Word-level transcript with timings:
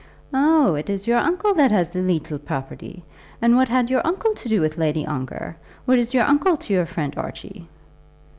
"Oh, 0.33 0.73
it 0.73 0.89
is 0.89 1.05
your 1.05 1.19
uncle 1.19 1.53
that 1.53 1.69
has 1.71 1.91
the 1.91 2.01
leetle 2.01 2.39
property. 2.39 3.03
And 3.39 3.55
what 3.55 3.69
had 3.69 3.91
your 3.91 4.01
uncle 4.03 4.33
to 4.33 4.49
do 4.49 4.59
with 4.59 4.79
Lady 4.79 5.05
Ongar? 5.05 5.57
What 5.85 5.99
is 5.99 6.15
your 6.15 6.23
uncle 6.23 6.57
to 6.57 6.73
your 6.73 6.87
friend 6.87 7.13
Archie?" 7.15 7.67